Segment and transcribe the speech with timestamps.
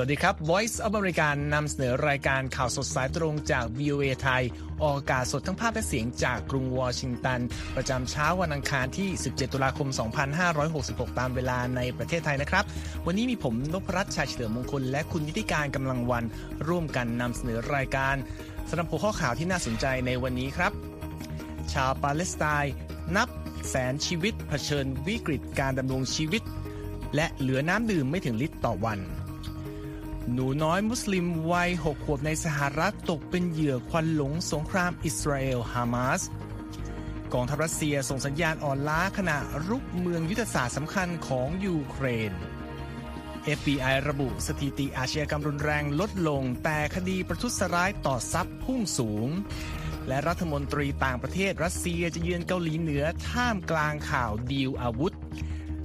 [0.00, 4.42] วัสดีครับ Voice of America นำเสนอรายการข่าวสดสายตรงจาก VOA ไทย
[4.82, 7.40] ออกอากาศสดทั้งภาพและเสียงจากกรุงวอชิงตัน
[7.76, 9.88] ประจำเช้าวันอังคารที่ 17 ตุลาคม
[10.54, 12.64] 2566 ตามเวลาในประเทศไทยนะครับ
[13.06, 16.24] วันนี้มีผมนพรัตน์ชาเฉลิมมงคล และคุณนิติการกำลังวัน
[16.68, 18.16] ร่วมกันนำเสนอรายการ
[18.68, 20.72] สำหรับหัวข้อข่าวที่น่าสนใจในวันนี้ครับ
[21.72, 22.74] ชาวปาเลสไตน์
[23.16, 23.28] นับ
[23.68, 26.42] แสนชีวิตเผชิญวิกฤตการดำรงชีวิต
[27.14, 29.00] และเหลือน้ำดื่มไม่ถึงลิตรต่อวัน
[30.34, 36.22] หนูน้อยมุสลิมวัย 6 ขวบในสหรัฐตกเป็นเหยื่อควันหลงสงครามอิสราเอลฮามาส
[37.32, 42.32] กองทัพรัสเซียส่งสัญญาณอ่อนล้าขณะรุกเมืองยุทธศาสตร์สำคัญของยูเครน
[43.58, 49.28] FBI ระบุสถิติอาชญากรรมรุนแรงลดลง แต่คดีประทุษร้ายต่อทรัพย์พุ่งสูง
[50.08, 55.14] และรัฐมนตรีต่างประเทศรัสเซียจะเยือนเกาหลีเหนือท่ามกลางข่าวดีลอาวุธ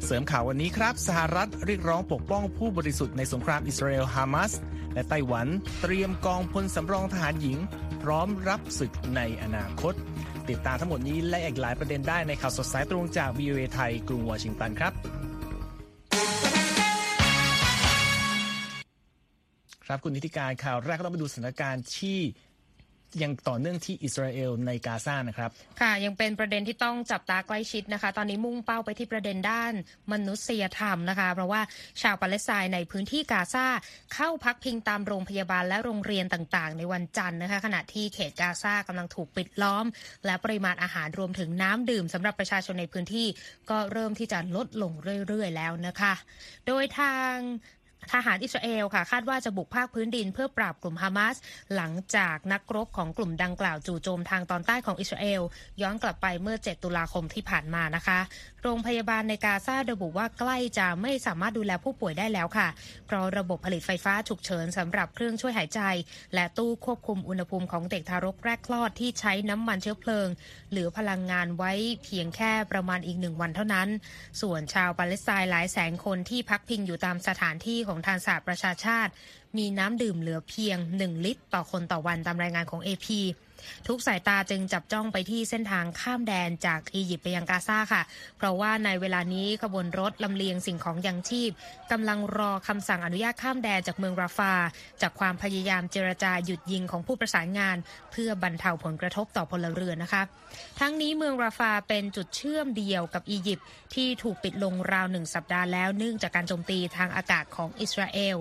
[0.06, 4.52] เสริมข่าววันนี้ครับ สหรัฐเรียกร้องปกป้องผู้บริสุทธิ์ในสงครามอิสราเอลฮามาส
[4.94, 5.48] และไต้หวัน
[5.82, 7.58] เตรียมกองพลสำรองทหารหญิง
[8.04, 9.94] พร้อมรับศึกในอนาคต
[10.50, 14.94] ติดตามทั้งหมดนี้และอีกหลายประเด็นได้ในข่าวสดสายตรงจาก VOA ไทยกรุงวอชิงตันครับ
[19.86, 22.20] ครับคุณนิติการข่าวแรกก็ต้องไปดูสถานการณ์ที่
[23.24, 25.50] ยังต่อเนื่องที่อิสราเอลในกาซานะครับ
[25.82, 29.74] ค่ะ ยังเป็นประเด็นที่ต้องจับตาใกล้ชิดนะคะ ตอนนี้มุ่งเป้าไปที่ประเด็นด้าน
[30.12, 31.62] มนุษยธรรมนะคะ เพราะว่า
[32.02, 33.68] ชาวปาเลสไตน์ในพื้นที่กาซา
[34.14, 39.86] เข้าพักพิงตามโรงพยาบาลและโรงเรียนต่างๆ ในวันจันทร์นะคะขณะที่เขตกาซากำลังถูกปิดล้อม
[40.26, 43.28] และปริมาณอาหารรวมถึงน้ำดื่มสำหรับประชาชนในพื้นที่
[43.70, 44.92] ก็เริ่มที่จะลดลง
[45.28, 46.14] เรื่อยๆ แล้วนะคะ
[46.68, 47.36] โดยทาง
[48.14, 51.36] ทหารอิสราเอลค่ะ คาดว่าจะบุกภาคพื้นดินเพื่อปราบกลุ่มฮามาส
[51.76, 55.42] หลังจากนักรบของกลุ่มดังกล่าวจู่โจมทางตอนใต้ของอิสราเอล
[55.82, 58.20] ย้อนกลับไปเมื่อ 7 ตุลาคมที่ผ่านมานะคะ
[58.64, 62.68] โรงพยาบาลในกาซาระบุว่าใกล้จะไม่สามารถดูแลผู้ป่วยได้แล้วค่ะ
[63.08, 65.82] เพราะระบบผลิตไฟฟ้าฉุกเฉินสำหรับเครื่องช่วยหายใจ
[66.34, 70.28] และตู้ควบคุมอุณหภูมิของเด็กทารกแรกคลอดที่ใช้น้ำมันเชื้อเพลิง
[70.72, 71.72] หลือพลังงานไว้
[72.04, 73.88] เพียงแค่ประมาณอีกหนึ่งวันเท่านั้น
[74.42, 79.12] ส่วนชาวปาเลสไตน์หลายแสนคนที่พักพิงอยู่ตามสถานที่ของทางสหประชาชาติ
[79.58, 83.08] มีน้ำดื่มเหลือเพียง 1 ลิตร ต่อคนต่อวันตามรายงานของ AP
[83.88, 88.02] ทุกสายตาจึงจับจ้องไปที่เส้นทางข้ามแดนจากอียิปต์ไปยังกาซาค่ะ
[88.38, 91.52] เพราะว่าในเวลานี้ขบวนรถลำเลียงสิ่งของยังชีพ
[91.92, 94.54] กำลังรอคำสั่งอนุญาตข้ามแดนจากเมืองราฟา
[95.02, 97.78] จากความพยายามเจรจาหยุดยิงของผู้ประสานงาน
[98.12, 100.24] เพื่อบรรเทาผลกระทบต่อพลเรือนนะคะ
[100.80, 108.38] ทั้งนี้เมืองราฟาเป็นจุดเชื่อมเดียวกับอียิปต์ที่ถูกปิดลงราวหนึ่งสัปดาห์แล้วเนื่องจากการโจมตีทางอากาศของอิสราเอล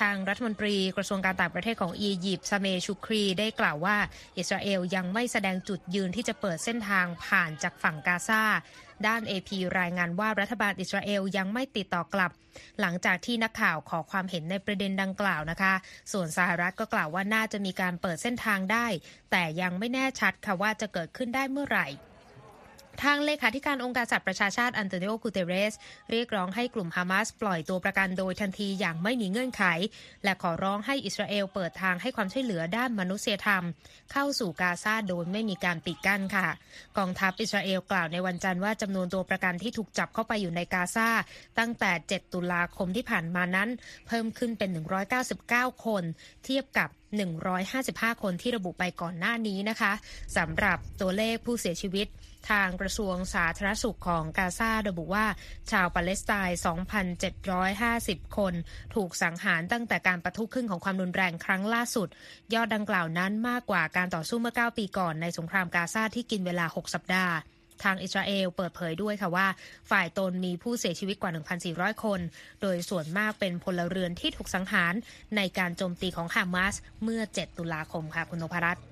[0.00, 3.96] ทางรัฐมนตรีกระทรวงการต่างประเทศของอียิปต์ซาเมชูครีได้กล่าวว่า
[4.38, 8.42] อิสราเอลยังไม่แสดงจุดยืนที่จะเปิดเส้นทางผ่านจากฝั่งกาซา
[9.06, 12.30] ด้าน AP รายงานว่ารัฐบาลอิสราเอลยังไม่ติดต่อกลับ
[12.80, 15.74] หลังจากที่นักข่าวขอความเห็นในประเด็นดังกล่าวนะคะ
[16.12, 18.86] ส่วนสหรัฐก็กล่าวว่าน่าจะมีการเปิดเส้นทางได้
[19.30, 21.86] แต่ยังไม่แน่ชัดค่ะว่าจะเกิดขึ้นได้เมื่อไหร่
[23.02, 25.74] ทางเลขาธิการองค์การสหประชาชาติอันโตนิโอกูเตเรส
[26.10, 29.64] เรียกร้องให้กลุ่มฮามาสปล่อยตัวประกันโดยทันทีอย่างไม่มีเงื่อนไข
[30.24, 33.62] และขอร้องให้อิสราเอลเปิดทางให้ความช่วยเหลือด้านมนุษยธรรม
[34.12, 36.48] เข้าสู่กาซาโดยไม่มีการปิดกั้นค่ะ
[36.98, 41.08] กองทัพอิสราเอลกล่าวในวันจันทร์ว่าจำนวนตัวประกันที่ถูกจับเข้าไปอยู่ในกาซา
[41.58, 43.68] ตั้งแต่ 7 ตุลาคมที่ผ่านมานั้น
[44.06, 44.70] เพิ่มขึ้นเป็น
[45.28, 46.02] 199 คน
[46.44, 46.88] เทียบกับ
[47.56, 49.92] 155 คนที่ระบุไปก่อนหน้านี้นะคะ
[50.36, 52.08] สำหรับตัวเลขผู้เสียชีวิต
[52.50, 55.26] ทางกระทรวงสาธารณสุขของกาซาระบุว่า
[55.70, 56.58] ชาวปาเลสไตน์
[57.26, 58.54] 2,750 คน
[58.94, 62.08] ถูกสังหารตั้งแต่การประทุขึ้นของความรุนแรงครั้งล่าสุด
[62.54, 67.34] ยอดดังกล่าวนั้นมากกว่าการต่อสู้เมื่อ 9 ปีก่อนในสงครามกาซาที่กินเวลา 6 สัปดาห์
[67.84, 69.46] ทางอิสราเอลเปิดเผยด้วยค่ะว่า
[69.90, 71.32] ฝ่ายตนมีผู้เสียชีวิตกว่า
[71.68, 72.20] 1,400 คน
[72.62, 74.94] โดยส่วนมากเป็นพลเรือนที่ถูกสังหาร
[75.36, 78.82] ในการโจมตีของฮามาสเมื่อ 7 ตุลาคมค่ะ คุณนพรัตน์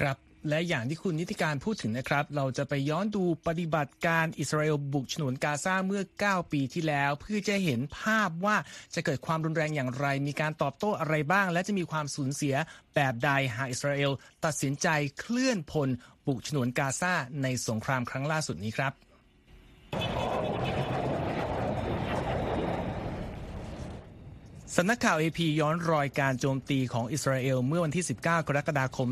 [0.00, 8.56] ครับ และอย่างที่คุณนิติการพูดถึงนะครับ เราจะไปย้อนดูปฏิบัติการอิสราเอลบุกฉนวนกาซาเมื่อ 9 ปีที่แล้ว เพื่อจะเห็นภาพว่า
[8.94, 12.54] จะเกิดความรุนแรงอย่างไร มีการตอบโต้อะไรบ้าง และจะมีความสูญเสีย
[12.94, 14.12] แบบใดหากอิสราเอล
[14.44, 14.88] ตัดสินใจ
[15.18, 15.88] เคลื่อนพล
[16.26, 19.05] บุกฉนวนกาซาในสงครามครั้งล่าสุดนี้ครับ
[24.74, 29.08] สำนักข่าว AP ย้อนรอยการโจมตีของอิสราเอล เมื่อวันที่ 19 กรกฎาคม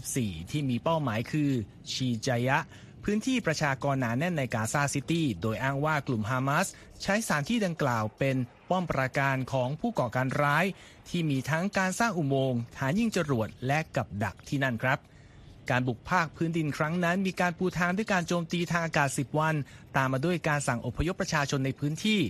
[0.00, 1.50] 2014 ที่มีเป้าหมายคือ
[1.92, 2.58] ชีจายะ
[3.04, 6.66] พื้นที่ประชากรหนาแน่นในกาซาซิตี้ โดยอ้างว่ากลุ่มฮามาส
[7.02, 8.36] ใช้สถานที่ดังกล่าวเป็น
[8.70, 10.64] ป้อมปราการของผู้ก่อการร้าย
[11.08, 14.98] ที่มีทั้งการสร้างอุโมงค์ฐานยิงจรวดและกับดักที่นั่นครับ
[15.70, 19.54] การบุกภาคพื้นดินครั้งนั้น มีการปูทางด้วยการโจมตีทางอากาศ 10 วัน
[19.96, 22.20] ตามมาด้วยการสั่งอพยพประชาชนในพื้นที่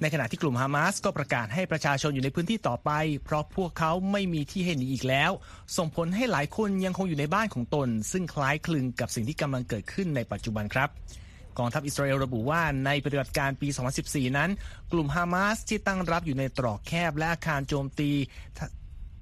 [0.00, 2.90] ในขณะที่กลุ่มฮามาสก็ประกาศให้ประชาชนอยู่ในพื้นที่ต่อไป
[3.24, 5.30] เพราะพวกเขาไม่มีที่ให้หนีอีกแล้ว
[5.76, 10.88] ส่งผลให้หลายคนยังคงอยู่ในบ้านของตน ซึ่งคล้ายคลึงกับสิ่งที่กำลังเกิดขึ้นในปัจจุบันครับ
[11.58, 13.68] กองทัพอิสราเอลระบุว่าในปฏิบัติการปี
[14.02, 14.50] 2014 นั้น
[14.92, 18.10] กลุ่มฮามาสที่ตั้งรับอยู่ในตรอกแคบและอาคารโจมตี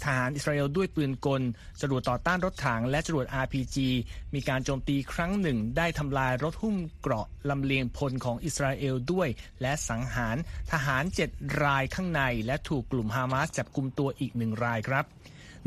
[0.05, 1.43] ทหารอิสราเอลด้วยปืนกล
[1.81, 3.77] จรวดต่อต้านรถถังและจรวด RPG
[4.35, 9.29] มีการโจมตีครั้งหนึ่ง ได้ทำลายรถหุ้มเกราะลำเลียงพลของอิสราเอลด้วย
[9.63, 10.37] และสังหาร
[10.73, 11.31] ทหารเจ็ด
[11.63, 15.05] รายข้างใน และถูกกลุ่มฮามาสจับกลุ่มตัวอีกหนึ่งรายครับ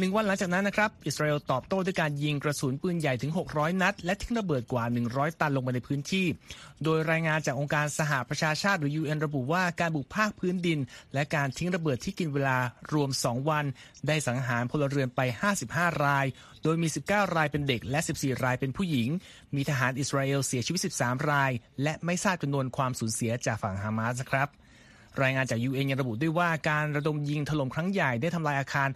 [0.02, 6.26] หนึ่งวันหลังจากนั้นนะครับ อิสราเอลตอบโต้ด้วยการยิงกระสุนปืนใหญ่ถึง 600 นัด และทิ้งระเบิดกว่า 100 ตันลงไปในพื้นที่
[6.84, 10.80] โดยรายงานจากองค์การสหประชาชาติหรือ UN ระบุว่าการบุกภาคพื้นดิน
[11.14, 12.58] และการทิ้งระเบิดที่กินเวลา
[12.94, 13.66] รวม 2 วัน
[14.08, 15.20] ได้สังหารพลเรือนไป
[15.62, 16.26] 55 ราย
[16.64, 19.10] โดยมี 19 รายเป็นเด็กและ 14 รายเป็นผู้หญิง
[19.56, 21.52] มีทหารอิสราเอลเสียชีวิต 13 ราย
[21.84, 24.50] และไม่ทราบจำนวนความสูญเสียจากฝั่งฮามาสครับ
[25.24, 28.90] รายงานจาก UN ยังระบุด้วยว่าการระดมยิงถล่มครั้งใหญ่ได้ทำลายอาคาร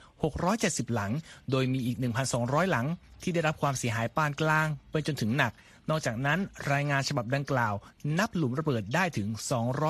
[0.43, 1.11] 670 หลัง
[1.51, 1.97] โดยมีอีก
[2.33, 2.85] 1,200 หลัง
[3.23, 5.51] ที่ได้รับความเสียหายปานกลาง ไปจนถึงหนัก
[5.89, 6.39] นอกจากนั้น
[6.71, 7.73] รายงานฉบับดังกล่าว
[8.19, 9.27] นับหลุมระเบิดได้ถึง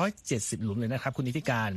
[0.02, 1.70] 270 หลุมเลยนะครับ คุณนิติการ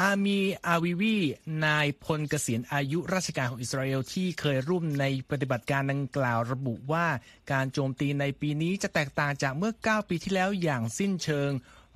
[0.00, 1.16] อามีอาวิวี
[1.64, 7.06] นายพลเกษียณอายุราชการของอิสราเอลที่เคยร่วมในปฏิบัติการดังกล่าวระบุว่า
[7.52, 11.50] การโจมตีในปีนี้จะแตกต่างจากเมื่อ 9 ปีที่แล้วอย่างสิ้นเชิง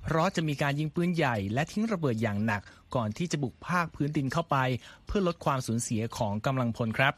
[0.05, 2.61] เพราะจะมีการยิงปืนใหญ่และทิ้งระเบิดอย่างหนัก
[2.95, 4.57] ก่อนที่จะบุกภาคพื้นดินเข้าไป
[5.05, 7.13] เพื่อลดความสูญเสียของกำลังพลครับ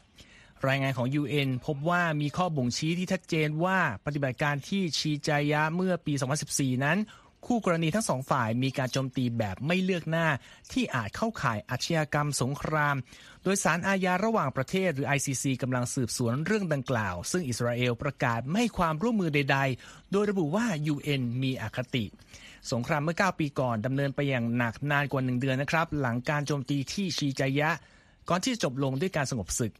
[0.68, 6.12] รายงานของ UN พบว่ามีข้อบ่งชี้ที่ชัดเจนว่าปฏิบัติการที่ชีจายะเมื่อปี
[6.48, 6.98] 2014 นั้น
[7.46, 10.28] คู่กรณีทั้งสองฝ่ายมีการโจมตีแบบไม่เลือกหน้า
[10.72, 12.96] ที่อาจเข้าข่ายอาชญากรรมสงคราม
[13.42, 22.04] โดยสารอาญาระหว่างประเทศหรือ ICC กำลังสืบสวนเรื่องดังกล่าว ซึ่งอิสราเอลประกาศไม่ความร่วมมือใด ๆ โดยระบุว่า UN มีอคติ
[22.72, 27.70] สงครามเมื่อ 9 ปีก่อนดำเนินไปอย่างหนักนานกว่า 1 เดือนนะครับ หลังการโจมตีที่ชีจายะ
[28.28, 29.72] ก่อนที่จบลงด้วยการสงบศึก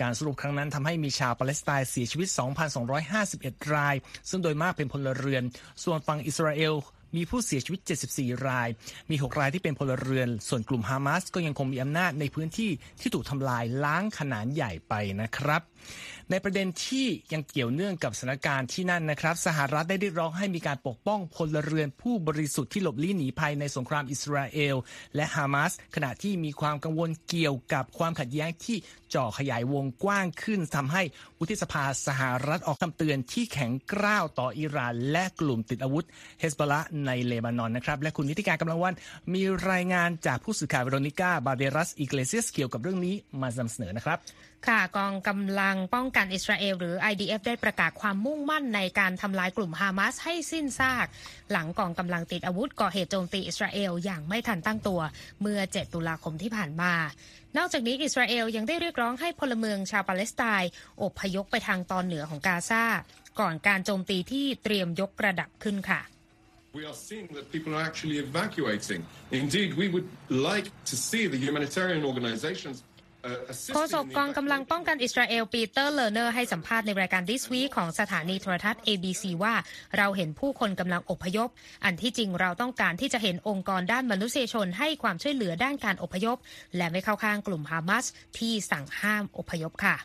[0.00, 2.28] การสรุปครั้งนั้นทำให้มีชาวปาเลสไตน์เสียชีวิต
[3.02, 3.94] 2,251 ราย
[4.28, 5.42] ซึ่งโดยมากเป็นพลเรือน
[5.84, 6.74] ส่วนฝั่งอิสราเอล
[7.16, 7.80] มีผู้เสียชีวิต
[8.12, 8.68] 74 ราย
[9.10, 12.70] มี 6 รายที่เป็นพลเรือน ส่วนกลุ่มฮามาสก็ยังคงมีอำนาจในพื้นที่
[13.00, 15.62] ที่ถูกทำลายล้างขนาดใหญ่ไปนะครับ
[16.30, 24.76] ในประเด็นที่ยังเกี่ยวเนื่องกับสถานการณ์ที่นั่นนะครับ สหรัฐได้เรียกร้องให้มีการปกป้องพลเรือนผู้บริสุทธิ์ที่หลบลี้หนีภัยในสงครามอิสราเอล
[25.14, 28.76] และฮามาสขณะที่มีความกังวลเกี่ยวกับความขัดแย้งที่
[29.14, 31.02] จ่อขยายวงกว้างขึ้นทำให้
[31.38, 36.04] วุฒิสภาสหรัฐออกคำเตือนที่แข็งกร้าวต่ออิหร่าน และกลุ่มติดอาวุธ
[36.40, 38.94] เฮสบอลาในเลบานอนนะครับ และคุณนิติการกำลังวัน
[39.34, 44.18] มีรายงานจากผู้สื่อข่าวเวโรนิก้าบาเดรัสอิเกเลเซียสเกี่ยวกับเรื่องนี้มานำเสนอนะครับ
[44.68, 51.06] ค่ะกองกำลังป้องกันอิสราเอลหรือ IDF ได้ประกาศความมุ่งมั่นในการทำลายกลุ่มฮามาสให้สิ้นซาก
[51.52, 55.00] หลังกองกำลังติดอาวุธก่อเหตุโจมตีอิสราเอลอย่างไม่ทันตั้งตัว
[55.40, 56.94] เมื่อ 7 ตุลาคมที่ผ่านมา
[57.56, 60.70] นอกจากนี้อิสราเอลยังได้เรียกร้องให้พลเมืองชาวปาเลสไตน์
[61.02, 62.84] อพยพไปทางตอนเหนือของกาซา
[63.40, 66.02] ก่อนการโจมตีที่เตรียมยกระดับขึ้นค่ะ
[66.74, 69.00] we are seeing that people are actually evacuating.
[69.30, 72.82] Indeed, we would like to see the humanitarian organizations
[73.74, 79.54] โฆษกกองกำลังป้องกันอิสราเอลปีเตอร์เลอร์เนอร์ให้สัมภาษณ์ในรายการ This Week ของสถานีโทรทัศน์ ABC ว่า
[79.96, 81.48] เราเห็นผู้คนกำลังอพยพ
[81.84, 86.36] อันที่จริงเราต้องการที่จะเห็นองค์กรด้านมนุษยชนให้ความช่วยเหลือด้านการอพยพ
[86.76, 88.04] และไม่เข้าข้างกลุ่มฮามาส
[88.38, 89.96] ที่สั่งห้ามอพยพค่ะ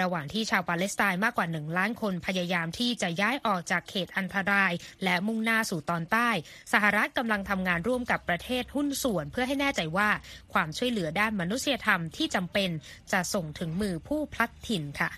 [0.00, 4.72] ระหว่างที่ชาวปาเลสไตน์มากกว่าหนึ่งล้านคนพยายามที่จะย้ายออกจากเขตอันตราย
[5.04, 6.30] และมุ่งหน้าสู่ตอนใต้
[6.72, 10.08] สหรัฐกำลังทำงานร่วมกับประเทศหุ้นส่วน เพื่อให้แน่ใจว่า
[10.52, 12.70] ความช่วยเหลือด้านมนุษยธรรมที่จำเป็น
[13.12, 15.10] จะส่งถึงมือผู้พลัดถิ่นค่ะ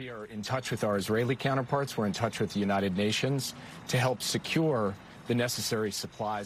[0.00, 1.90] We are in touch with our Israeli counterparts.
[1.96, 3.54] We're in touch with the United Nations
[3.92, 4.82] to help secure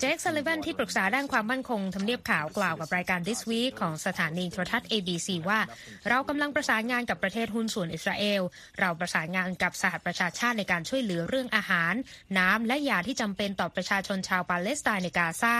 [0.00, 5.60] เจคซัลลิวันที่ปรึกษาด้านความมั่นคงทำเนียบข่าวกล่าวกับรายการ This Week ของสถานีโทรทัศน์ ABC ว่า
[6.08, 8.42] เรากำลังประสานงานกับประเทศหุ้นส่วนอิสราเอล
[8.80, 11.94] เราประสานงานกับสหประชาชาติในการช่วยเหลือเรื่องอาหาร
[12.38, 15.56] น้ำและยาที่จำเป็นต่อประชาชนชาวปาเลสไตน์ในกาซา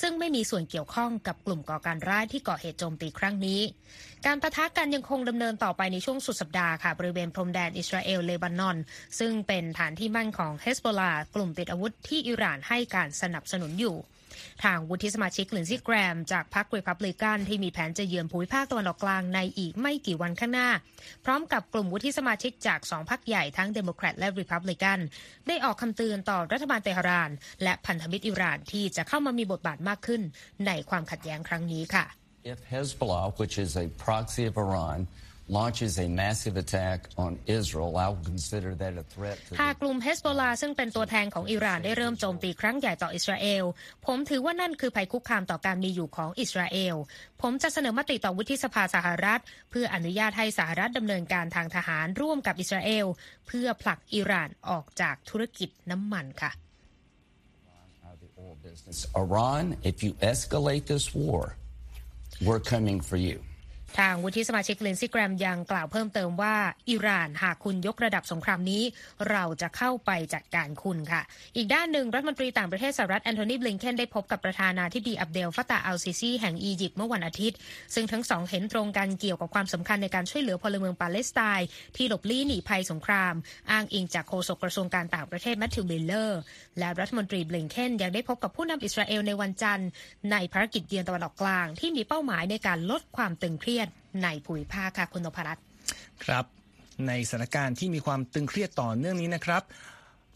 [0.00, 3.60] ซึ่งไม่มีส่วนเกี่ยวข้องกับกลุ่มก่อการร้ายที่ก่อเหตุโจมตีครั้งนี้
[4.26, 8.76] การประทะกันยังคงดำเนินต่อไปในช่วงสุดสัปดาห์ค่ะบริเวณพรมแดนอิสราเอลเลบานอน
[9.18, 13.96] ซึ่งเป็นฐานที่มั่นของเฮสโบลากลุ่มติดอาวุธที่อิหร่านให้การสนับสนุนอยู่
[14.64, 20.68] ทางวุฒิสมาชิกลินซี่แกรม จากพรรครีพับลิกันที่มีแผนจะเยือนภูมิภาคตะวันออกกลางในอีกไม่กี่วันข้างหน้า
[21.24, 24.98] พร้อมกับกลุ่มวุฒิสมาชิกจากสองพรรคใหญ่ทั้งเดโมแครตและรีพับลิกัน
[25.48, 27.30] ได้ออกคำเตือนต่อรัฐบาลเตหะราน
[27.62, 30.22] และพันธมิตรอิหร่านที่จะเข้ามามีบทบาทมากขึ้น
[30.66, 32.04] ในความขัดแย้งครั้งนี้ค่ะ
[32.52, 34.98] If Hezbollah, which is a proxy of Iran,
[35.48, 43.64] launches a massive attack on Israel, I will consider that a threat to หากกลุ่มเฮสโบลาซึ่งเป็นตัวแทนของอิหร่านได้เริ่มโจมตีครั้งใหญ่ต่ออิสราเอล
[44.06, 46.94] ผมถือว่านั่นคือภัยคุกคามต่อการมีอยู่ของอิสราเอล
[47.42, 53.06] ผมจะเสนอมติต่อวุฒิสภาสหรัฐ เพื่ออนุญาตให้สหรัฐดำเนินการทางทหารร่วมกับอิสราเอล
[53.46, 56.52] เพื่อผลักอิหร่านออกจากธุรกิจน้ำมันค่ะ
[58.22, 59.06] the oil business.
[59.16, 61.56] Iran, if you escalate this war,
[62.44, 63.42] we're coming for you.
[63.98, 66.54] ทางวุฒิสมาชิกเลนซี่แกรมยังกล่าวเพิ่มเติมว่า
[66.90, 68.82] อิหร่านหากคุณยกระดับสงครามนี้
[69.30, 71.22] เราจะเข้าไปจัดการคุณค่ะ
[71.56, 77.58] อีกด้านหนึ่งรัฐมนตรีต่างประเทศสหรัฐแอนโทนีบลิงเคนได้พบกับประธานาธิบดีอับเดลฟาตาอัลซิซีแห่งอียิปต์เมื่อวันอาทิตย์
[77.94, 83.34] ซึ่งทั้งสองเห็นตรงกันเกี่ยวกับความสำคัญในการช่วยเหลือพลเมืองปาเลสไตน์ที่หลบลี้หนีภัยสงคราม
[83.70, 86.40] อ้างอิงจากโฆษกกระทรวงการต่างประเทศแมทธิวมิลเลอร์
[86.78, 89.88] และรัฐมนตรีบลิงเคนยังได้พบกับผู้นำอิสราเอลในวันจันทร์
[90.32, 93.81] ในภารกิจเยือนตะวันออกกลาง ที่มีเป้าหมายในการลดความตึงเครียด
[94.22, 95.64] ในภูมิภาคค่ะคุณนพรัตน์
[96.24, 96.44] ครับ
[97.06, 99.62] ในสถานการณ์ที่มีความตึงเครียดต่อเนื่องนี้นะครับ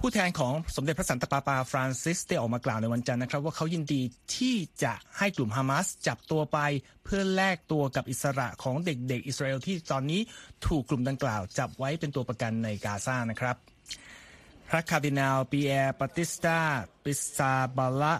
[0.01, 4.03] ผู้แทนของสมเด็จพระสันตะปาปาฟรานซิสได้ออกมากล่าวในวันจันทร์นะครับ ว่าเขายินดี
[4.37, 6.59] ที่จะให้กลุ่มฮามาสจับตัวไป
[7.05, 10.21] เพื่อแลกตัวกับอิสระของเด็กๆ อิสราเอลที่ตอนนี้
[10.67, 13.57] ถูกกลุ่มดังกล่าว จับไว้เป็นตัวประกันในกาซานะครับ
[14.69, 16.59] พระคาร์ดินาลปีแอร์ปาติสตา
[17.05, 18.15] ปิซาบาละ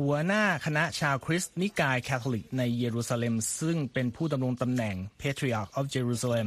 [0.00, 6.46] หัวหน้าคณะชาวคริสต์นิกายแคทอลิกในเยรูซาเล็ม ซึ่งเป็นผู้ดำรงตำแหน่ง Patriarch of Jerusalem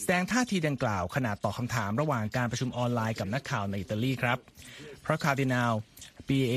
[0.00, 4.38] แสดงท่าทีดังกล่าวขณะตอบคำถามระหว่างการประชุมออนไลน์กับนักข่าวในอิตาลีครับ
[5.04, 5.72] พระคาร์ดินาล
[6.28, 6.54] ปีเอ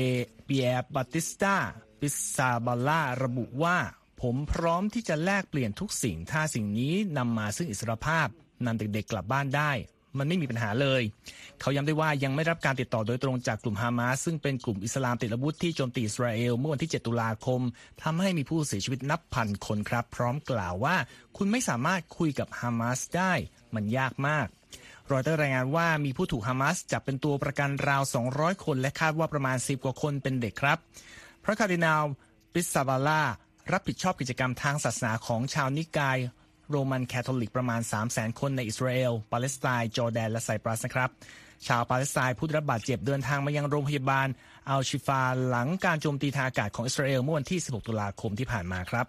[0.48, 1.56] ปีแอร์บาติสตา
[2.00, 3.78] ปิซาบาล่าระบุว่า
[4.22, 8.28] ผมพร้อมที่จะแลกเปลี่ยนทุกสิ่ง ถ้าสิ่งนี้นำมาซึ่งอิสรภาพ
[8.66, 9.72] นำเด็กๆกลับบ้านได้
[10.18, 11.02] มันไม่มีปัญหาเลย
[11.60, 17.60] เขาย้ำได้ว่ายังไม่รับการติดต่อโดยตรงจากกลุ่มฮามาสซึ่งเป็นกลุ่มอิสลามติดอาวุธที่โจมตีอิสราเอลเมื่อวันที่ 7 ตุลาคม
[18.02, 20.96] ทำให้มีผู้เสียชีวิตนับพันคนครับ พร้อมกล่าวว่า
[21.36, 23.32] คุณไม่สามารถคุยกับฮามาสได้
[23.74, 24.46] มันยากมาก
[25.12, 28.02] รอยเตอร์รายงานว่ามีผู้ถูกฮามาสจับเป็นตัวประกันราว
[28.34, 30.78] 200 คนและคาดว่าประมาณ 10 กว่าคนเป็นเด็กครับ
[31.44, 32.04] พระคาร์ดินาล
[32.52, 33.22] ปิซาบาล่า
[33.72, 36.18] รับผิดชอบกิจกรรมทางศาสนาของชาวนิกาย
[36.70, 41.10] โรมันแคทอลิกประมาณ 3 0 0 0 0 0 คนในอิสราเอล ปาเลสไตน์จอร์แดน และไซปรัสนะครับ
[41.66, 44.28] ชาวปาเลสไตน์ผู้ได้รับบาดเจ็บเดินทางมายังโรงพยาบาล
[44.68, 49.06] อัลชิฟาหลังการโจมตีทางอากาศของอิสราเอลเมื่อวันที่ 16 ตุลาคมที่ผ่านมาครับ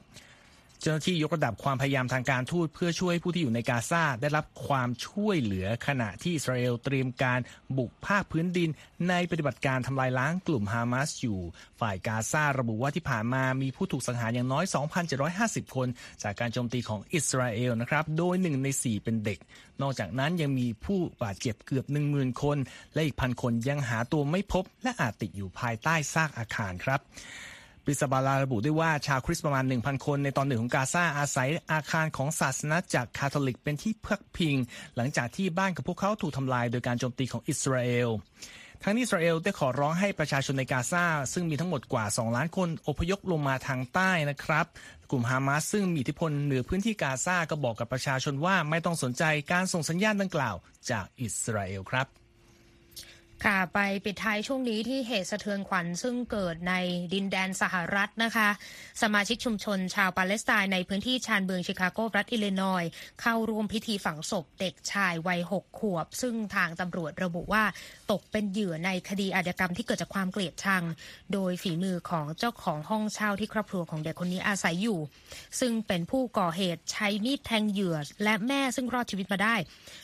[0.84, 7.40] เจ้าหน้าที่ยกระดับความพยายามทางการทูตเพื่อช่วยผู้ที่อยู่ในกาซาได้รับความช่วยเหลือขณะที่อิสราเอลเตรียมการ
[7.78, 8.70] บุกภาคพื้นดิน
[9.10, 11.40] ในปฏิบัติการทำลายล้างกลุ่มฮามาสอยู่
[11.80, 14.66] ฝ่ายกาซาระบุว่าที่ผ่านมามีผู้ถูกสังหารอย่างน้อย
[15.20, 15.88] 2,750 คน
[16.24, 19.40] จากการโจมตีของอิสราเอลนะครับโดยหนึ่งใน 4 เป็นเด็ก
[19.82, 22.58] นอกจากนั้นยังมีผู้บาดเจ็บเกือบ 10,000 คน
[22.94, 27.02] และอีกพันคนยังหาตัวไม่พบ และอาจติดอยู่ภายใต้ซากอาคารครับ
[27.86, 34.56] ปิซาบาลาระบุด้วยว่าชาวคริสต์ประมาณ 1,000 คนในตอนหนึ่งของกาซาอาศัยอาคารของศาสนาจากคาทอลิกเป็นที่พักพิง
[34.96, 38.10] หลังจากที่บ้านของพวกเขาถูกทำลายโดยการโจมตีของอิสราเอล
[38.84, 44.66] ทั้งนี้อิสราเอลได้ขอร้องให้ประชาชนในกาซาซึ่งมีทั้งหมดกว่า 2 ล้านคนอพยพลงมาทางใต้นะครับ
[45.10, 50.56] กลุ่มฮามาสซึ่งมีอิทธิพลเหนือพื้นที่กาซาก็บอกกับประชาชนว่าไม่ต้องสนใจการส่งสัญญาณดังกล่าว
[50.90, 52.21] จากอิสราเอลครับ
[53.45, 56.74] ค่ะไปปิดท้ายช่วงนี้ที่เหตุสะเทือนขวัญซึ่งเกิดใน
[57.13, 58.50] ดินแดนสหรัฐนะคะ
[59.01, 62.83] สมาชิกชุมชนชาวปาเลสไตน์ในพื้นที่ชานเมืองชิคาโกรัฐอิลลินอย
[63.21, 67.63] เข้าร่วมพิธีฝังศพเด็กชายวัยหกขวบ ซึ่งทางตำรวจระบุว่า
[68.12, 70.84] ตกเป็นเหยื่อในคดีอาชญากรรมที่เกิดจากความเกลียดชัง
[71.34, 75.00] โดยฝีมือของเจ้าของห้องเช่าที่ครอบครัวของเด็กคนนี้อาศัยอยู่
[75.60, 79.56] ซึ่งเป็นผู้ก่อเหตุใช้มีดแทงเหยื่อและแม่ซึ่งรอดชีวิตมาได้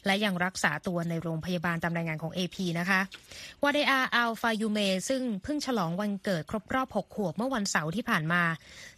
[0.05, 3.01] และยังรักษาตัวในโรงพยาบาลตามรายงานของ AP นะคะ
[3.63, 8.43] วาเดอาอัลฟายูเมซึ่งเพิ่งฉลองวันเกิดครบรอบ 6 ขวบเมื่อวันเสาร์ที่ผ่านมา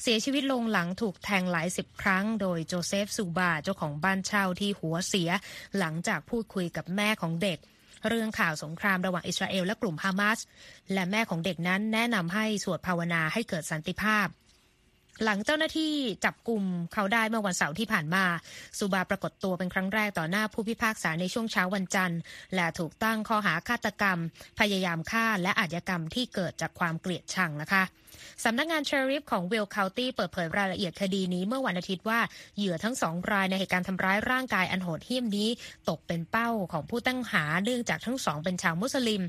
[0.02, 5.30] เสียชีวิตลงหลังถูกแทงหลายสิบครั้ง โดยโจเซฟซูบาเจ้าของบ้านเช่าที่หัวเสีย
[5.78, 7.60] หลังจากพูดคุยกับแม่ของเด็ก
[8.08, 10.40] เรื่องข่าวสงครามระหว่างอิสราเอลและกลุ่มฮามาส
[10.94, 14.28] และแม่ของเด็กนั้นแนะนำให้สวดภาวนาให้เกิดสันติภาพ
[15.24, 15.94] หลังเจ้าหน้าที่
[16.26, 16.64] จับกลุ่ม
[16.94, 18.26] เขาได้เมื่อวันเสาร์ที่ผ่านมา
[18.78, 22.20] ซูบาปรากฏตัวเป็นครั้งแรกต่อหน้าผู้พิพากษาในช่วงเช้าวันจันทร์
[22.56, 24.18] และถูกตั้งข้อหาฆาตกรรม
[24.60, 27.84] พยายามฆ่าและอาชญากรรมที่เกิดจากความเกลียดชังนะคะ
[28.44, 32.20] สำนักงานเชอริฟของวิลคาวตี้เปิดเผยรายละเอียดคดีนี้เมื่อวันอาทิตย์ว่า
[32.58, 35.50] เหยื่อทั้งสองรายในเหตุการณ์ทำร้ายร่างกายอันโหดเหี้ยมนี้
[35.90, 39.24] ตกเป็นเป้าของผู้ตั้งหาเนื่องจากทั้งสองเป็นชาวมุสลิม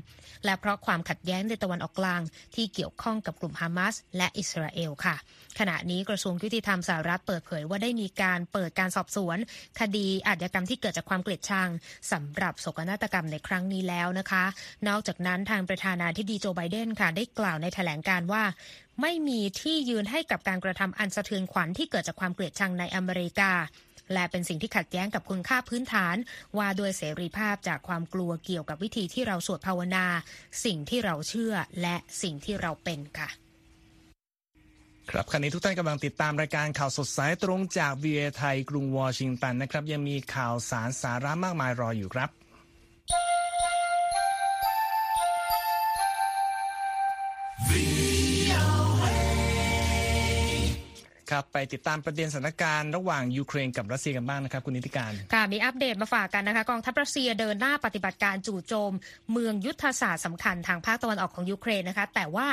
[0.45, 2.21] และเพราะความขัดแย้งในตะวันออกกลาง
[2.55, 5.15] ที่เกี่ยวข้องกับกลุ่มฮามาสและอิสราเอลค่ะ
[5.59, 9.37] ขณะนี้กระทรวงยุติธรรมสหรัฐเปิดเผยว่าได้มีการเปิดการสอบสวน
[9.79, 11.69] คดีอาชญากรรมที่เกิดจากความเกลียดชัง
[12.11, 14.43] สำหรับโศกนาฏกรรมในครั้งนี้แล้วนะคะ
[14.87, 18.43] นอกจากนั้นทางประธานาธิบดีโจไบเดนค่ะได้กล่าวในแถลงการว่า
[19.01, 23.51] ไม่มีที่ยืนให้กับการกระทำอันสะเทือนขวัญที่เกิดจากความเกลียดชังในอเมริกา
[24.13, 26.15] และเป็นสิ่งที่ขัดแย้งกับคุณค่าพื้นฐาน
[26.57, 30.05] ว่าด้วยเสรีภาพจากความกลัวเกี่ยวกับวิธีที่เราสวดภาวนา
[30.65, 33.29] สิ่งที่เราเชื่อและสิ่งที่เราเป็นค่ะ
[35.11, 42.29] ครับขณะนี้ทุกท่านกำลังติดตามรายการข่าวสดสายตรงจากวีเอไทยกรุงวอชิงตันนะครับ ยังมีข่าวสารสาระมากมายรออยู่ครับ
[51.31, 58.91] ครับไปติดตามประเด็นสถานการณ์ระหว่างยูเครนกับรัสเซียกันบ้างนะครับคุณนิติการค่ะมีอัปเดตมาฝากกันนะคะกองทัพรัสเซียเดินหน้าปฏิบัติการจู่โจม
[59.31, 62.47] เมืองยุทธศาสตร์สำคัญทางภาคตะวันออกของยูเครนนะคะแต่ว่า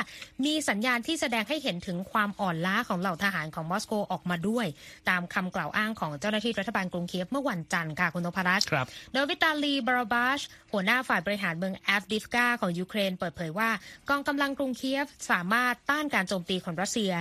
[0.45, 4.65] มีสัญญาณที่แสดงให้เห็นถึงความอ่อนล้าของเหล่าทหารของมอสโกออกมาด้วย
[5.09, 10.39] ตามคำกล่าวอ้างของเจ้าหน้าที่รัฐบาลกรุงเคียฟเมื่อวันจันทร์ค่ะคุณนพรัตน์ครับโดยวิตาลีบาราบาช
[10.73, 13.69] หัวหน้าฝ่ายบริหารเมืองแอฟดิฟกาของยูเครนเปิดเผยว่า
[14.09, 17.13] กองกำลังกรุงเคียฟสามารถต้านการโจมตีของรัสเซีย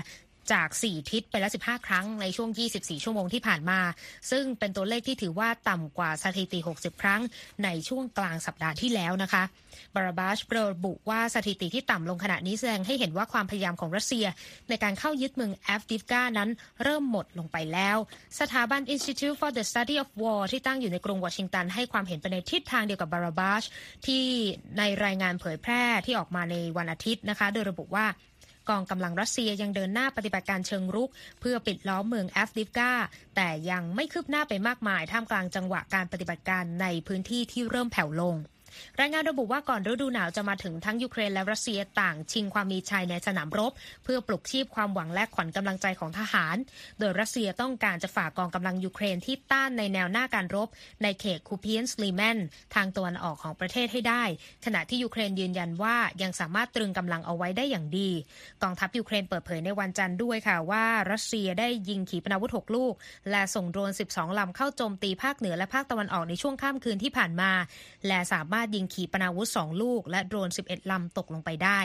[0.53, 3.81] จาก 4 ทิศไปแล้ว 15 ครั้งในช่วง 24 ชั่วโมงที่ผ่านมา
[4.31, 7.21] ซึ่งเป็นตัวเลขที่ถือว่าต่ำกว่าสถิติ 60 ครั้ง
[7.65, 9.43] ในช่วงกลางสัปดาห์ที่แล้วนะคะ
[9.95, 14.27] บาราบาชระบุว่าสถิติที่ต่ำลงขณะนี้แสดงให้เห็นว่าความพยายามของรัสเซีย
[14.69, 16.51] ในการเข้ายึดเมืองแอฟดิฟกานั้น
[16.83, 17.97] เริ่มหมดลงไปแล้ว
[18.41, 23.63] สถาบัน Institute for the Study of War ที่ตั้งอยู่ในกรุงวอชิงตัน ให้ความเห็นไปในทิศทางเดียวกับบาราบาช
[24.07, 24.25] ที่
[24.79, 28.07] ในรายงานเผยแพร่ที่ออกมาในวันอาทิตย์นะคะ โดยระบุว่า
[28.69, 31.11] กองกำลังรัสเซียยังเดินหน้าปฏิบัติการเชิงรุก
[31.41, 32.91] เพื่อปิดล้อมเมืองแอฟดิฟกา
[33.37, 38.35] แต่ยังไม่คืบหน้าไปมากมายท่ามกลางจังหวะการปฏิบัติการในพื้นที่ที่เริ่มแผ่วลง
[39.01, 43.73] รายงานระบุว่าก่อนฤดูหนาวจะมาถึงทั้งยูเครนและรัสเซียต่าง ชิงความมีชัยในสนามรบ
[44.05, 46.57] เพื่อปลุกชีพความหวังและขวัญกำลังใจของทหาร
[46.99, 50.69] โดยรัสเซียต้องการจะฝ่ากองกำลังยูเครนที่ต้านในแนวหน้าการรบ
[51.03, 52.39] ในเขตคูเพียนสลีแมน
[52.75, 54.23] ทางตะวันออกของประเทศให้ได้
[54.65, 58.11] ขณะที่ยูเครนยืนยันว่ายังสามารถตรึงกำลังเอาไว้ได้อย่างดี
[58.63, 62.95] กองทัพยูเครนเปิดเผยในวันจันทร์ด้วยค่ะว่ารัสเซียได้ยิงขีปนาวุธ 6 ลูก
[63.31, 67.53] และส่งโดรน 12 ลำเข้าโจมตีภาคเหนือและภาคตะวันออกในช่วงข้ามคืนที่ผ่านมา
[68.07, 71.81] และสามารถยิงขีปนาวุธ 2 ลูก และโดรน 11 ลำตกลงไปได้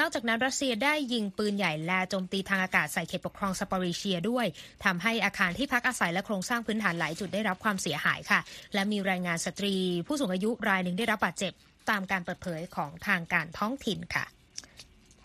[0.00, 4.46] นอกจากนั้นรัสเซียได้ยิงปืนใหญ่และโจมตีทางอากาศใส่เขตปกครองซาปาริเชียด้วย
[4.84, 8.40] ทำให้อาคารที่พักอาศัยและโครงสร้างพื้นฐานหลายจุดได้รับความเสียหายค่ะ
[8.74, 9.74] และมีรายงานสตรี
[10.06, 11.52] ผู้สูงอายุรายหนึ่งได้รับบาดเจ็บ
[11.90, 14.24] ตามการเปิดเผยของทางการท้องถิ่นค่ะ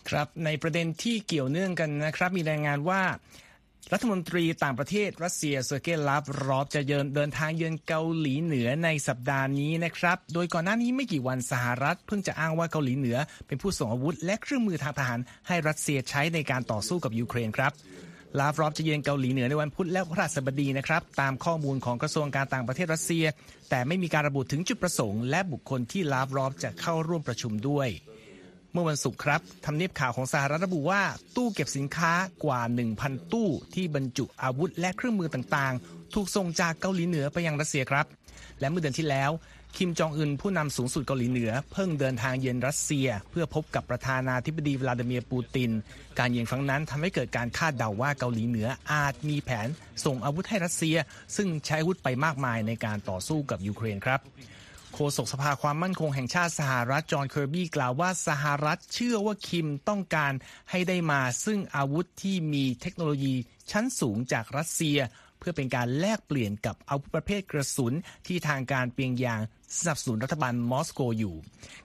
[0.08, 3.02] ครับในประเด็นที่เกี่ยวเนื่องกันนะครับ มีรายงานว่า
[3.94, 17.72] รัฐมนตรีต่างประเทศรัสเซียเซอร์เกย์ลาฟรอฟจะเยินเดินทางเยือนเกาหลีเหนือในสัปดาห์นี้นะครับ โดยก่อนหน้านี้ไม่กี่วันสหรัฐเพิ่งจะอ้างว่าเกาหลีเหนือ เป็นผู้ส่งอาวุธและเครื่องมือทางทหารให้รัสเซียใช้ในการต่อสู้กับยูเครนครับ
[18.38, 23.24] ลาฟรอฟจะเยือนเกาหลีเหนือในวันพุธและพฤหัสบดีนะครับตามข้อมูลของกระทรวงการต่างประเทศรัสเซีย
[23.70, 27.88] แต่ไม่มีการระบุถึงจุดประสงค์และบุคคลที่ลาฟรอฟจะเข้าร่วมประชุมด้วย
[28.72, 31.02] เมื่อวันศุกร์ครับทำเนียบข่าวของสหรัฐระบุว่า
[31.36, 32.12] ตู้เก็บสินค้า
[32.44, 32.60] กว่า
[32.96, 38.06] 1,000 ตู้ ที่บรรจุอาวุธและเครื่องมือต่างๆ ถูกส่งจากเกาหลีเหนือไปยังรัสเซียครับ
[38.60, 39.30] และเมื่อเดือนที่แล้ว
[39.76, 45.70] คิมจองอึนผู้นำสูงสุดเกาหลีเหนือ เพิ่งเดินทางเยือนรัสเซีย เพื่อพบกับประธานาธิบดีวลาดิเมียร์ปูติน
[46.18, 49.68] การเยือนครั้งนั้นทำให้เกิดการคาดเดาว่าเกาหลีเหนืออาจมีแผน
[50.04, 50.96] ส่งอาวุธให้รัสเซีย
[51.36, 54.20] ซึ่งใช้อาวุธไปมากมายในการต่อสู้กับยูเครนครับ
[54.94, 60.32] โฆษกสภาความมั่นคงแห่งชาติสหรัฐจอห์นเคอร์บี้กล่าวว่าสหรัฐเชื่อว่าคิมต้องการ
[60.70, 63.34] ให้ได้มาซึ่งอาวุธที่มีเทคโนโลยี
[63.70, 64.98] ชั้นสูงจากรัสเซีย
[65.38, 67.92] เพื่อเป็นการแลกเปลี่ยนกับอาวุธประเภทกระสุน
[68.26, 69.40] ที่ทางการเปียงยาง
[69.78, 71.34] สนับสนุนรัฐบาลมอสโกอยู่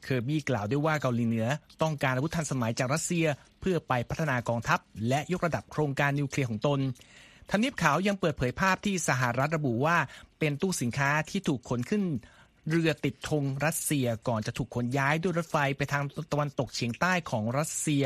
[0.04, 1.48] เคอร์บี้กล่าวด้วยว่าเกาหลีเหนือ
[1.82, 3.26] ต้องการอาวุธทันสมัยจากรัสเซีย
[3.62, 6.80] เพื่อไปพัฒนากองทัพ และยกระดับโครงการนิวเคลียร์ของตน
[7.52, 9.98] ทำเนียบขาวยังเปิดเผยภาพที่สหรัฐระบุว่า
[10.40, 12.04] เป็นตู้สินค้าที่ถูกขนขึ้น
[12.70, 18.04] เรือติดธงรัสเซียก่อนจะถูกขนย้ายด้วยรถไฟไปทางตะวันตกเฉียงใต้ของรัสเซีย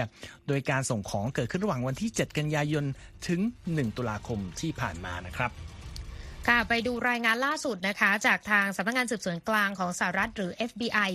[0.47, 2.85] โดยการส่งของเกิดขึ้นระหว่างวันที่ 7 กันยายน
[3.27, 5.51] ถึง 1 ตุลาคมที่ผ่านมานะครับ
[6.49, 11.09] ค่ะไปดูรายงานล่าสุดนะคะ จากทางสำนักงานสืบสวนกลางของสหรัฐหรือ FBI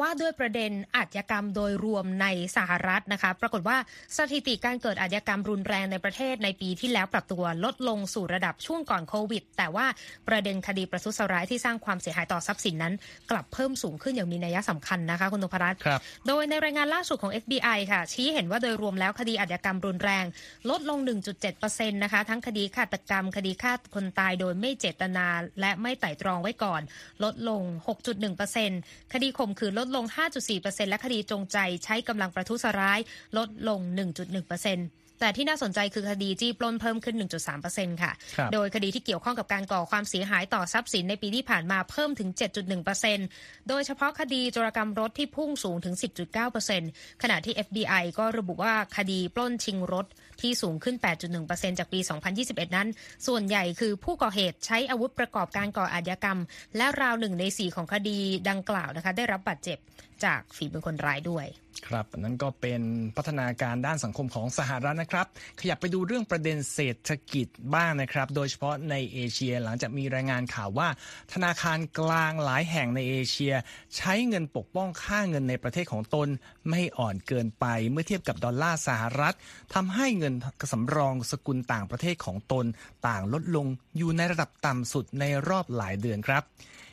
[0.00, 3.76] ว่าด้วยประเด็นอาชญากรรมโดยรวมในสหรัฐนะคะ ปรากฏว่า
[4.16, 9.86] สถิติการเกิดอาชญากรรมรุนแรงในประเทศในปีที่แล้วปรับตัวลดลงสู่ระดับช่วงก่อนโควิด แต่ว่า
[10.28, 12.94] ประเด็นคดีประทุษร้ายที่สร้างความเสียหายต่อทรัพย์สินนั้น
[13.30, 20.24] กลับเพิ่มสูงขึ้นอย่างมีนัยสำคัญนะคะคุณนพรัตน์ครับโดยในรายงานล่าสุดของ FBI ค่ะ ชี้เห็นว่าโดยรวมแล้วคดีอาชญากรรมรุนแรง
[20.70, 20.98] ลดลง
[21.46, 25.26] 1.7%นะคะทั้งคดีฆาตกรรม คดีฆ่าคนตายโดยไม่เจตนา
[25.60, 26.82] และไม่ไต่ตรองไว้ก่อน
[27.24, 27.62] ลดลง
[28.38, 30.04] 6.1%คดีข่มขืนลดลง
[30.48, 32.98] 5.4%และคดีจงใจใช้กำลังประทุษร้าย
[33.36, 37.16] ลดลง 1.1%แต่ที่น่าสนใจคือคดีจี้ปล้นเพิ่มขึ้น
[37.58, 42.28] 1.3%ค่ะครับโดยคดีที่เกี่ยวข้องกับการก่อความเสียหายต่อทรัพย์สินในปีที่ผ่านมาเพิ่มถึง
[42.98, 45.94] 7.1%โดยเฉพาะคดีโจรกรรมรถที่พุ่งสูงถึง
[46.58, 50.06] 10.9%ขณะที่ FBI ก็ระบุว่าคดีปล้นชิงรถ
[50.42, 50.96] ที่สูงขึ้น
[51.38, 52.00] 8.1%จากปี
[52.38, 52.88] 2021 นั้น
[53.26, 56.38] ส่วนใหญ่คือผู้ก่อเหตุใช้อาวุธประกอบการก่ออาชญากรรม
[56.76, 59.78] และราวหนึ่งในสี่ของคดีดังกล่าวนะคะได้รับบาดเจ็บ
[60.24, 61.46] จากฝีมือคนร้ายด้วย
[61.88, 62.82] ครับนั่นก็เป็น
[63.16, 65.26] พัฒนาการด้านสังคมของสหรัฐนะครับ
[65.60, 70.88] ขยับไปดูเรื่องประเด็นเศรษฐกิจบ้างนะครับ โดยเฉพาะในเอเชียหลังจากมีรายงานข่าวว่า
[71.32, 73.54] ธนาคารกลางหลายแห่งในเอเชีย
[73.96, 76.28] ใช้เงินปกป้องค่าเงินในประเทศของตน
[76.70, 79.34] ไม่อ่อนเกินไป เมื่อเทียบกับดอลลาร์สหรัฐ
[79.74, 80.34] ทำให้เงิน
[80.72, 82.66] สำรองสกุลต่างประเทศของตน
[83.08, 86.44] ต่างลดลงอยู่ในระดับต่ำสุดในรอบหลายเดือนครับ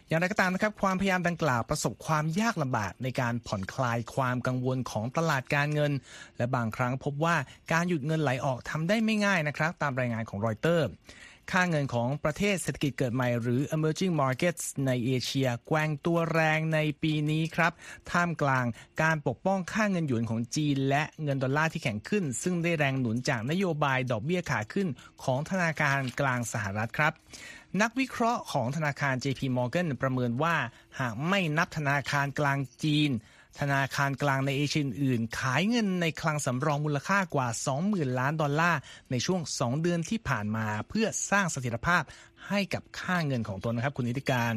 [0.09, 5.91] อย่างไรก็ตามนะครับความพยายามดังกล่าวประสบความยากลำบากในการผ่อนคลายความกังวลของตลาดการเงิน
[6.37, 7.35] และบางครั้งพบว่า
[7.71, 10.87] การหยุดเงินไหลออกทำได้ไม่ง่ายนะครับตามรายงานของรอยเตอร์
[11.51, 17.71] ค่าเงินของประเทศเศรษฐกิจเกิดใหม่หรือ emerging markets ในเอเชียแกว่งตัวแรงในปีนี้ครับ
[18.11, 18.65] ท่ามกลาง
[19.01, 24.87] การปกป้องค่าเงินหยวนของจีน และเงินดอลลาร์ที่แข็งขึ้น ซึ่งได้แรงหนุนจากนโยบายดอกเบี้ยขาขึ้น
[25.23, 27.13] ของธนาคารกลางสหรัฐครับ
[27.81, 30.55] นักวิเคราะห์ของธนาคาร JP Morgan ประเมินว่า
[30.99, 33.11] หากไม่นับธนาคารกลางจีน
[33.59, 37.47] ธนาคารกลางในเอเชียอื่น ขายเงินในคลังสำรองมูลค่ากว่า
[37.83, 38.79] 20,000 ล้านดอลลาร์
[39.11, 42.03] ในช่วง 2 เดือนที่ผ่านมาเพื่อสร้างเสถียรภาพ
[42.47, 44.53] ให้กับค่าเงินของตนนะครับ คุณนิติการ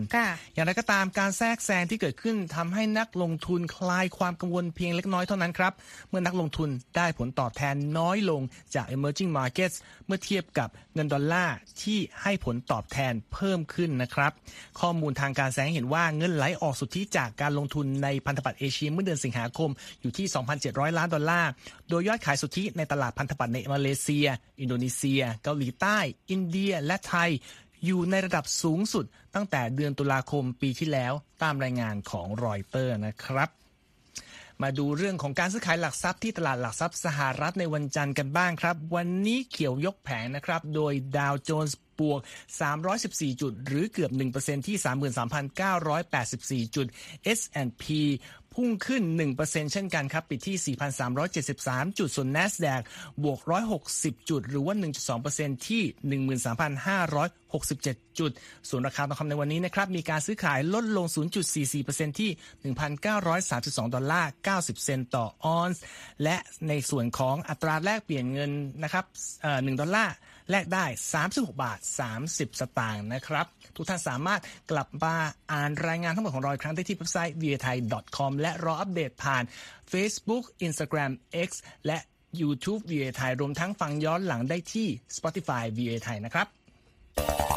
[0.54, 5.72] อย่างไรก็ตามการแทรกแซงที่เกิดขึ้นทำให้นักลงทุนคลายความกังวลเพียงเล็กน้อยเท่านั้นครับ
[6.08, 8.42] เมื่อนักลงทุนได้ผลตอบแทนน้อยลง
[8.74, 14.32] จาก emerging markets เมื่อเทียบกับเงินดอลลาร์ที่ให้ผลตอบแทนเพิ่มขึ้นนะครับ
[14.80, 20.26] ข้อมูลทางการแสดงเห็นว่าเงินไหลออกสุทธิจากการลงทุนในพันธบัตรเอเชียเมื่อเดือนสิงหาคมอยู่ที่
[20.62, 21.50] 2,700 ล้านดอลลาร์
[21.88, 24.26] โดยยอดขายสุทธิในตลาดพันธบัตรในมาเลเซีย
[24.60, 25.98] อินโดนีเซีย เกาหลีใต้
[26.30, 27.30] อินเดีย และไทย
[27.86, 33.50] อยู่ในระดับสูงสุดตั้งแต่เดือนตุลาคมปีที่แล้วตามรายงานของรอยเตอร์นะครับ
[34.62, 42.20] มาดูเรื่องของการซื้อขายหลักทรัพย์ที่ตลาดหลักทรัพย์สหรัฐในวันจันทร์กันบ้างครับ วันนี้เขียวยกแผงนะครับ โดยดาวโจนส์บวก
[42.80, 44.76] 314 จุด หรือเกือบ 1%ที่
[46.66, 46.86] 33,984 จุด
[47.38, 47.84] S&P
[48.54, 49.02] พุ่งขึ้น
[49.38, 50.76] 1%เช่นกันครับปิดที่
[51.38, 52.82] 4,373 จุดส่วน NASDAQ
[53.24, 53.40] บวก
[53.84, 54.74] 160 จุด หรือว่า
[55.20, 55.82] 1.2%ที่
[57.22, 58.30] 13,567 จุด
[58.68, 61.06] ส่วนราคาทองคำในวันนี้นะครับมีการซื้อขายลดลง
[61.62, 62.30] 0.44%ที่
[63.30, 65.82] 1,932 ดอลลาร์ 90 เซนต์ต่อออนซ์
[66.22, 66.36] และ
[66.68, 68.50] ในส่วนของอัตราแลกเปลี่ยนเงิน
[68.82, 69.04] นะครับ
[69.42, 70.14] 1ดอลลาร์
[70.50, 70.84] แลกได้
[71.22, 71.78] 36 บาท
[72.18, 75.14] 30 สตางค์นะครับ ทุกท่านสามารถกลับมา
[75.52, 77.76] อ่านรายงานทั้งหมดของเราอีกครั้งได้ที่เว็บไซต์ v o a t h a i
[78.16, 79.44] com และรออัปเดตผ่าน
[79.92, 81.12] Facebook Instagram
[81.48, 81.50] X
[81.86, 81.98] และ
[82.40, 86.16] YouTube v a t h a i รวมทั้งฟังย้อนหลังได้ที่ Spotify v a t h a i
[86.24, 87.51] นะครับ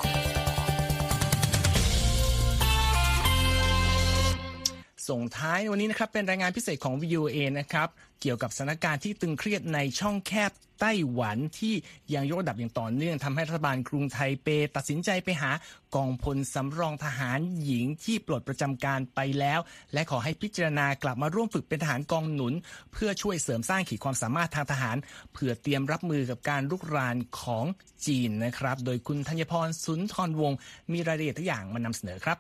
[5.10, 7.90] ส่งท้ายวันนี้นะครับเป็นรายงานพิเศษของ VOA นะครับ
[8.22, 11.76] เกี่ยวกับสถานการณ์ที่ตึงเครียดในช่องแคบไต้หวันที่
[12.14, 15.52] ยังยกระดับอย่างต่อเนื่องทำให้รัฐบาลกรุงไทเป ตัดสินใจไปหา
[15.96, 19.60] กองพลสำรองทหารหญิงที่ปลดประจำการไปแล้ว
[19.94, 22.54] และขอให้พิจารณากลับมาร่วมฝึกเป็นทหารกองหนุน
[22.94, 24.98] เพื่อช่วยเสริมสร้างขีดความสามารถทางทหาร
[25.34, 27.66] เพื่อเตรียมรับมือกับการลุกรานของ
[28.06, 30.58] จีนนะครับ โดยคุณธัญพรสุนทรวงศ์
[30.92, 32.40] มีรายละเอียดทุกอย่างมานำเสนอครับ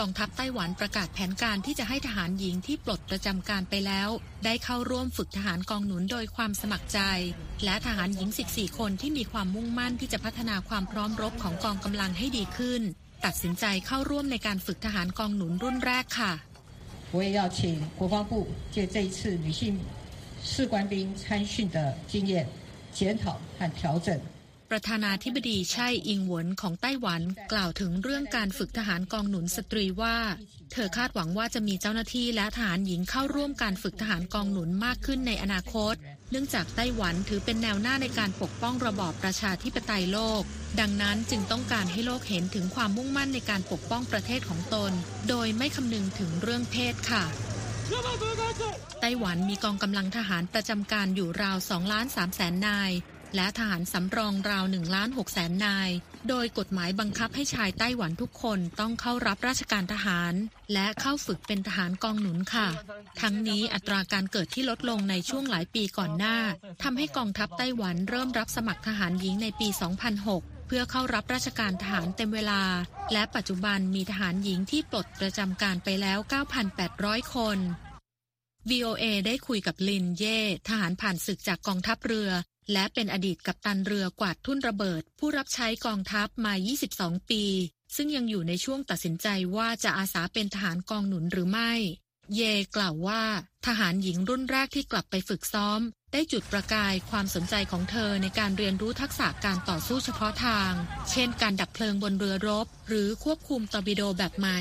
[0.04, 4.08] องทัพไต้หวันประกาศแผนการที่จะให้ทหารหญิงที่ปลดประจำการไปแล้ว
[4.44, 7.00] ได้เข้าร่วมฝึกทหารกองหนุนโดยความสมัครใจ
[7.64, 12.82] และทหารหญิง 14 คนที่มีความมุ่งมั่นที่จะพัฒนาความพร้อมรบของกองกำลังให้ดีขึ้น
[13.24, 16.32] ตัดสินใจเข้าร่วมในการฝึกทหารกองหนุนรุ่นแรกค่ะ
[17.14, 17.58] 我也要请
[17.98, 18.32] 国防部
[18.74, 19.60] 借这一次女性
[20.50, 21.78] 士官兵参训的
[22.10, 22.32] 经验
[22.92, 23.24] 检讨
[23.58, 24.08] 和调整
[24.71, 30.17] ประธานาธิบดีไช่อิงหวนของไต้หวัน กล่าวถึงเรื่องการฝึกทหารกองหนุนสตรีว่า
[30.71, 35.95] เธอคาดหวังว่าจะมีเจ้าหน้าที่และทหารหญิงเข้าร่วมการฝึกทหารกองหนุนมากขึ้นในอนาคต
[36.31, 40.41] เนื่องจากไต้หวันถือเป็นแนวหน้าในการปกป้องระบอบประชาธิปไตยโลก
[40.79, 44.91] ดังนั้นจึงต้องการให้โลกเห็นถึงความมุ่งมั่นในการปกป้องประเทศของตน
[45.29, 47.23] โดยไม่คำนึงถึงเรื่องเพศค่ะ
[49.01, 52.91] ไต้หวันมีกองกำลังทหารประจำการอยู่ราว2ล้าน3แสนนาย
[53.35, 55.89] และทหารสำรองราว1ล้าน6แสนนาย
[56.29, 60.33] โดยกฎหมายบังคับให้ชายไต้หวันทุกคนต้องเข้ารับราชการทหาร
[60.73, 62.67] และเข้าฝึกเป็นทหารกองหนุนค่ะ
[63.21, 66.37] ทั้งนี้อัตราการเกิดที่ลดลงในช่วงหลายปีก่อนหน้า
[66.83, 69.67] ทำให้กองทัพไต้หวันเริ่มรับสมัครทหารหญิงในปี
[70.17, 72.63] 2006เพื่อเข้ารับราชการทหารเต็มเวลา
[73.13, 76.19] และปัจจุบันมีทหารหญิงที่ปลดประจำการไปแล้ว
[76.75, 77.59] 9,800 คน
[78.69, 82.29] VOA ได้คุยกับลินเย่ทหารผ่านศึกจากกองทัพเรือ
[82.73, 86.53] และเป็นอดีตกัปตันเรือกวาดทุ่นระเบิด ผู้รับใช้กองทัพมา
[86.91, 87.43] 22 ปี
[87.95, 91.71] ซึ่งยังอยู่ในช่วงตัดสินใจว่าจะอาสาเป็นทหารกองหนุนหรือไม่
[92.35, 92.41] เย
[92.75, 93.23] กล่าวว่า
[93.65, 95.81] ทหารหญิงรุ่นแรกที่กลับไปฝึกซ้อม
[96.13, 100.71] ได้จุดประกายความสนใจของเธอในการเรียนรู้ทักษะการต่อสู้เฉพาะทาง
[101.11, 104.59] เช่นการดับเพลิงบนเรือรบ หรือควบคุมตอร์ปิโดแบบใหม่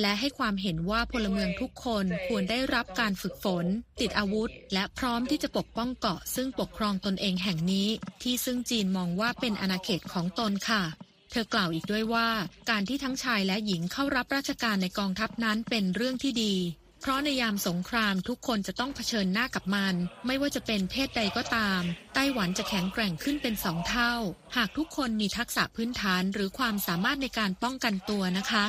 [0.00, 3.64] และให้ความเห็นว่าพลเมืองทุกคนควรได้รับการฝึกฝน
[4.00, 7.88] ติดอาวุธ และพร้อมที่จะปกป้องเกาะซึ่งปกครองตนเองแห่งนี้
[8.22, 10.82] ที่ซึ่งจีนมองว่าเป็นอาณาเขตของตนค่ะ
[11.30, 12.28] เธอกล่าวอีกด้วยว่า
[12.70, 16.54] การที่ทั้งชายและหญิงเข้ารับราชการในกองทัพนั้นเป็นเรื่องที่ดี
[17.00, 19.94] เพราะในยามสงครามทุกคนจะต้องเผชิญหน้ากับมัน
[20.26, 21.82] ไม่ว่าจะเป็นเพศใดก็ตาม
[22.14, 24.12] ไต้หวันจะแข็งแกร่งขึ้นเป็นสองเท่า
[24.56, 28.64] หากทุกคนมีทักษะพื้นฐานหรือความสามารถในการป้องกันตัวนะคะ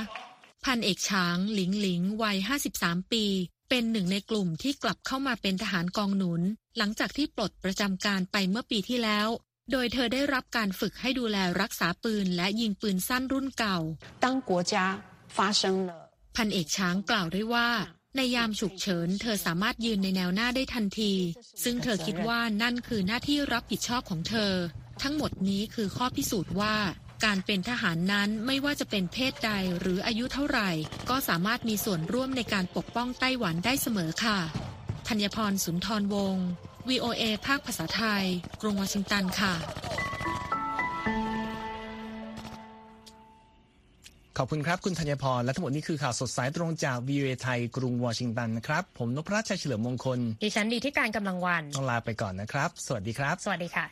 [0.66, 2.38] พันเอกช้างหลิงหลิงวัย
[2.76, 3.26] 53 ปี
[3.70, 6.42] เป็นหนึ่งในกลุ่มที่กลับเข้ามาเป็นทหารกองหนุน
[6.78, 9.28] หลังจากที่ปลดประจำการไปเมื่อปีที่แล้ว
[9.72, 13.78] โดยเธอได้รับการฝึกให้ดูแลรักษาปืนและยิงปืนสั้นรุ่นเก่า
[14.24, 14.86] ตั้งกัวจา
[15.36, 15.92] ฟาเซิงเล
[16.36, 17.70] พันเอกช้างกล่าวด้วยว่า
[18.16, 21.14] ในยามฉุกเฉิน เธอสามารถยืนในแนวหน้าได้ทันที
[21.64, 24.54] ซึ่งเธอคิดว่านั่นคือหน้าที่รับผิดชอบของเธอ
[25.02, 26.76] ทั้งหมดนี้คือข้อพิสูจน์ว่า
[27.26, 30.70] การเป็นทหารนั้นไม่ว่าจะเป็นเพศใดหรืออายุเท่าไหร่
[31.10, 34.40] ก็สามารถมีส่วนร่วมในการปกป้องไต้หวันได้เสมอค่ะ
[35.08, 36.48] ธัญพรสุนทรวงศ์
[36.90, 38.26] VOA ภาคภาษาไทย
[38.62, 39.54] กรุงวอชิงตันค่ะ
[44.38, 53.86] ขอบคุณครับ คุณธัญพร และทั้งหมดนี้คือข่าวสดสายตรงจาก VOA ไทย กรุงวอชิงตันนะครับ ผมนพรัชชัยเฉลิมมงคล ดิฉันดีที่การกำลังวัน ต้องลาไปก่อนนะครับ สวัสดีครับ สวัสดีค่ะ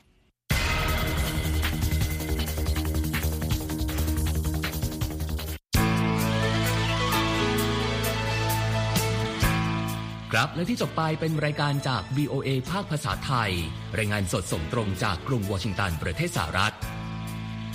[10.34, 13.52] ครับและที่จบไปเป็นรายการจาก VOA ภาคภาษาไทย
[13.98, 16.76] รายงานสดส่งตรงจากกรุงวอชิงตันประเทศสหรัฐ